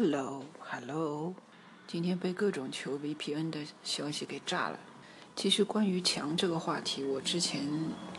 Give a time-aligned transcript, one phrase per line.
[0.00, 1.34] Hello，Hello，
[1.88, 4.78] 今天被各种求 VPN 的消息给炸了。
[5.34, 7.62] 其实关于墙这个话题，我之前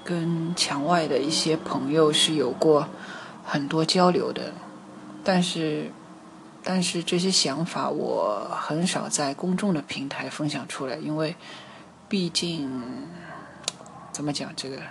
[0.04, 2.86] 跟墙外的一些朋友是有过
[3.46, 4.52] 很多交流的，
[5.24, 5.90] 但是，
[6.66, 11.34] 但是这些想法我很少在公众的平台分享出来，因为
[12.10, 12.70] 毕竟
[14.12, 14.82] 怎么讲这个，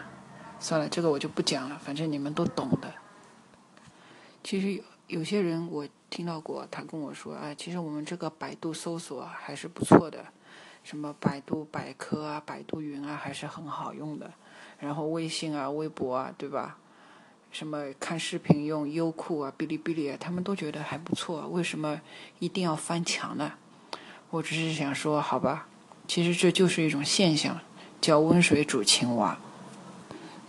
[0.59, 2.95] 算了，这个我就不讲了，反正你们都懂的。
[4.43, 10.25] 其实有有些人我听到过，他跟我说，哎，其实我们这个百度搜索还是不错的。
[10.84, 14.31] 什么百度百科啊、百度云啊，还是很好用的。
[14.79, 16.79] 然后微信啊、微博啊，对吧？
[17.50, 21.48] 什么看视频用优酷啊、哔哩哔哩啊，他们都觉得还不错。
[21.48, 22.00] 为什么
[22.39, 23.53] 一定要翻墙呢？
[24.31, 25.68] 我只是想说，好吧，
[26.06, 27.59] 其实这就是一种现象，
[28.00, 29.39] 叫温水煮青蛙。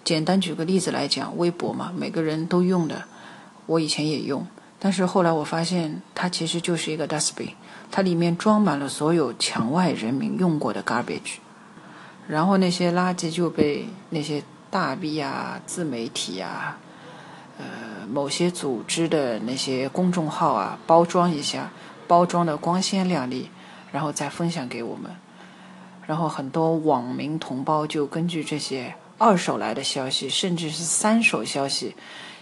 [0.03, 3.05] 简单举个例子来讲，微博嘛，每个人都用的，
[3.69, 4.47] 我以前也用，
[4.79, 7.51] 但是后来我发现，它其实就是一个 dustbin。
[7.91, 11.37] 它里面装满了所有墙外人民用过的 garbage，
[12.27, 16.79] 然后那些垃圾就被那些大 V 啊、自媒体啊、
[17.59, 17.65] 呃
[18.11, 21.69] 某些组织的那些公众号啊包装一下，
[22.07, 23.51] 包装的光鲜亮丽，
[23.91, 25.11] 然后再分享给我们。
[26.07, 31.95] 然后很多网民同胞就根据这些二手来的消息，甚至是三手消息，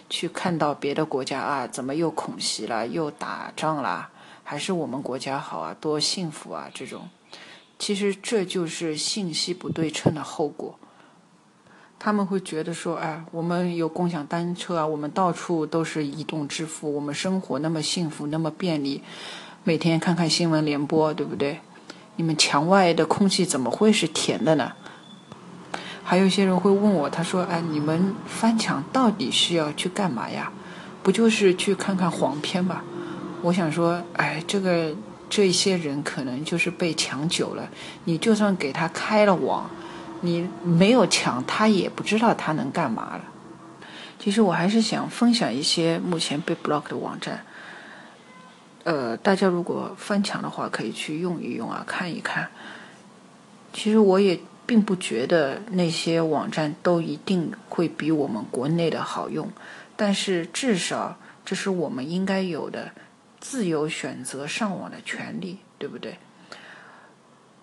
[0.09, 4.09] 去看到别的国家啊怎么又恐袭了，又打仗了。
[4.43, 6.71] 还是我们国家好啊，多幸福啊！
[6.73, 7.09] 这种，
[7.77, 10.79] 其实这就是信息不对称的后果。
[11.99, 19.03] 他们会觉得说，哎，我们有共享单车啊，我们到处都是移动支付，我们生活那么幸福，那么便利，
[19.65, 21.59] 每天看看新闻联播，对不对？
[22.15, 24.71] 你们墙外的空气怎么会是甜的呢？
[26.09, 30.49] 还有些人会问我，他说，哎，你们翻墙到底是要去干嘛呀？
[31.03, 32.81] 不就是去看看黄片吗？
[33.41, 34.95] 我想说，哎，这个
[35.29, 37.67] 这些人可能就是被抢久了。
[38.05, 39.69] 你就算给他开了网，
[40.21, 43.21] 你没有抢，他也不知道他能干嘛了。
[44.17, 47.43] 其实我还是想分享一些目前被 block 的网站。
[48.85, 52.47] 呃，大家如果翻墙的话，可以去用一用啊，看一看。
[53.73, 59.51] 其实我也并不觉得那些网站都一定会比我们国内的好用，
[59.95, 62.91] 但是至少这是我们应该有的。
[63.39, 66.17] 自由选择上网的权利，对不对？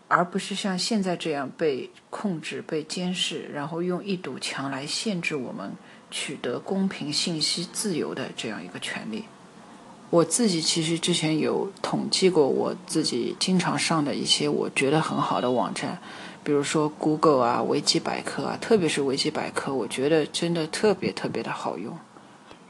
[0.07, 5.73] 而不是像现在这样被控制、被监视，然后用一堵墙来限制我们
[6.13, 9.25] 取得公平信息自由的这样一个权利。
[10.11, 15.99] 我自己其实之前有统计过，我自己经常上的一些我觉得很好的网站，
[16.45, 21.97] 比如说 Google 啊、维基百科啊，特别是维基百科，我觉得真的特别特别的好用。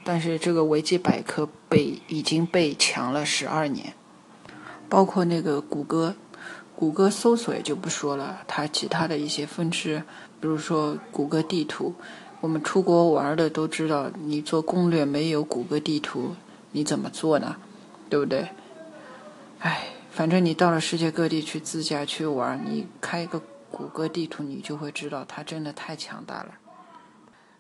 [0.05, 3.95] 但是这个维基百科被已经被强了十二年，
[4.89, 6.15] 包括那个谷歌，
[6.77, 10.05] 谷歌搜索也就不说了，它其他的一些分支，
[10.41, 11.95] 比如说谷歌地图，
[12.41, 16.37] 我们出国玩的都知道，你做攻略没有谷歌地图，
[16.73, 17.57] 你怎么做呢？
[18.09, 18.49] 对不对？
[19.61, 23.41] 哎，反正你到了世界各地去自驾去玩，你开一个
[23.75, 26.55] 谷歌地图，你就会知道它真的太强大了。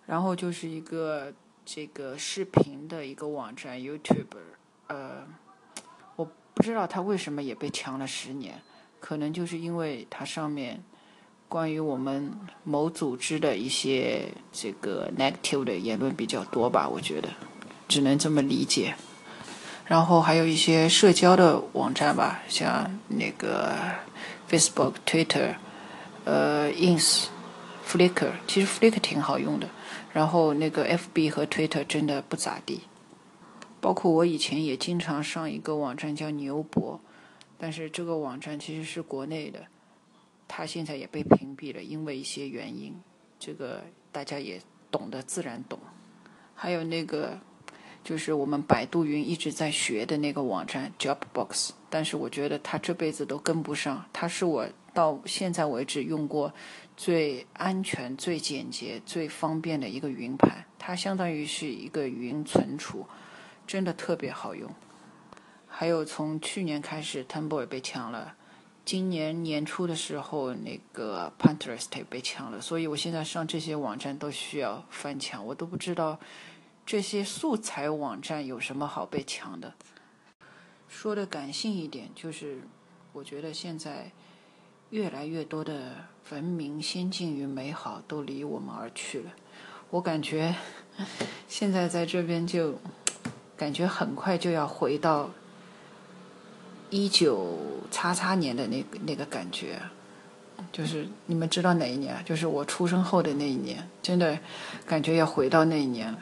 [0.06, 1.32] 然后就是一个。
[1.66, 4.36] 这个视频的一个网站 YouTube，
[4.88, 5.26] 呃，
[6.14, 8.60] 我不知道它为什么也被强了十年，
[9.00, 10.84] 可能就是因为它上面
[11.48, 12.30] 关于我们
[12.64, 17.30] 某组织的一些这个 negative 的言论比较多吧，我觉得
[17.88, 18.94] 只能这么理解。
[19.86, 23.74] 然后还有一些社交的网站吧，像那个
[24.50, 25.54] Facebook、Twitter、
[26.24, 27.26] 呃 Ins、
[27.86, 29.68] Flickr，其实 Flickr 挺好用的。
[30.12, 32.82] 然后那个 FB 和 Twitter 真的不咋地，
[33.80, 37.00] 包括我以前也经常上一个网站叫牛博，
[37.58, 39.66] 但是这个网站其实是国内的，
[40.46, 42.94] 它现在也被屏蔽了，因为一些原因，
[43.40, 44.60] 这个大家也
[44.90, 45.78] 懂得自然懂。
[46.54, 47.36] 还有那个
[48.04, 56.54] 就是我们百度云一直在学的那个网站 Jobbox，但是我觉得它这辈子都跟不上，它是我到现在为止用过。
[56.96, 63.04] 最安全、最简洁、最方便的一个云盘，它相当于是一个云存储，
[63.66, 64.70] 真的特别好用。
[65.66, 68.36] 还有从去年开始，Tumblr 也被抢了，
[68.84, 72.60] 今年年初的时候，那个 Pinterest 也被抢了。
[72.60, 76.20] 所以我现在上这些网站都需要翻墙，我都不知道
[76.86, 79.74] 这些素材网站有什么好被抢的。
[80.86, 82.60] 说的感性一点，就是
[83.12, 84.12] 我觉得现在。
[84.94, 89.32] 越来越多的文明、先进与美好都离我们而去了。
[89.90, 90.54] 我感觉
[91.48, 92.78] 现在在这边就
[93.58, 95.30] 感觉很快就要回到
[96.90, 97.58] 一九
[97.90, 99.80] 叉叉年的那个那个感觉，
[100.70, 102.22] 就是你们知道哪一年？
[102.24, 104.38] 就是我出生后的那一年，真的
[104.86, 106.18] 感觉要回到那一年了。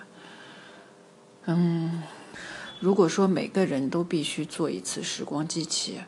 [1.44, 2.02] 嗯，
[2.80, 6.00] 如果说每个人都必须做一次时光机器，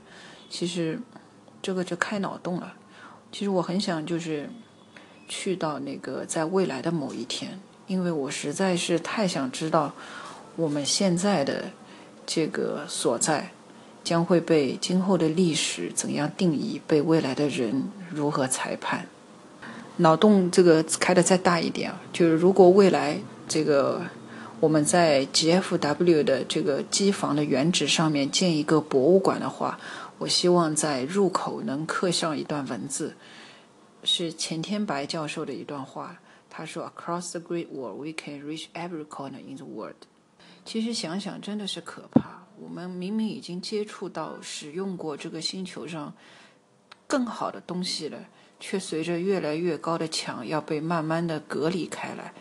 [0.49, 0.99] 其实
[1.65, 2.75] 这个就开脑洞了。
[3.33, 4.51] 其实我很想就是
[5.27, 9.95] 去到那个在未来的某一天，因为我实在是太想知道
[10.57, 11.71] 我们现在的
[12.27, 13.51] 这个所在。
[14.05, 16.79] 将会被今后的历史怎样定义？
[16.87, 19.07] 被未来的人如何裁判？
[19.97, 23.19] 脑洞这个开的再大一点啊，就是如果未来
[23.49, 24.03] 这个
[24.61, 29.79] 我们在 GFW 的这个机房的原址上面建一个博物馆的话，
[30.25, 33.15] 我希望在入口能刻上一段文字，
[34.05, 36.19] 是钱天白教授的一段话。
[36.49, 40.07] 他说：“Across the Great Wall, we can reach every corner in the world。”
[40.65, 42.43] 其实想想真的是可怕。
[42.59, 46.15] 我们明明已经接触到、使用过这个星球上
[47.07, 48.19] 更好的东西了，
[48.59, 52.33] 却随着越来越高的墙要被慢慢的隔离开来。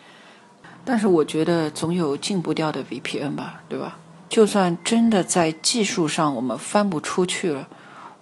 [0.85, 3.99] 但是我觉得总有禁不掉的 VPN 吧，对吧？
[4.33, 7.69] 就算真的在技术上我们翻不出去了，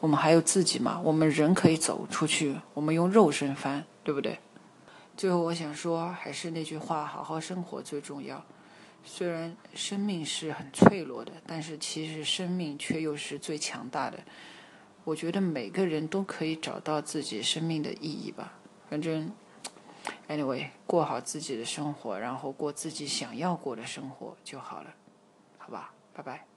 [0.01, 0.99] 我们还有自己嘛？
[1.05, 4.37] 我们人可以走出去，我们用肉身翻，对不对？
[5.15, 8.43] 最后我想说，还是那句话，好好生活最重要。
[9.05, 14.19] 虽然生命是很脆弱的，但是其实生命却又是最强大的。
[15.05, 18.51] 我觉得每个人都可以找到自己生命的意义吧。
[18.89, 19.31] 反正
[20.27, 24.93] ，anyway，过好自己的生活，然后过自己想要过的生活就好了，
[25.57, 25.93] 好吧？
[26.17, 26.50] Bye bye.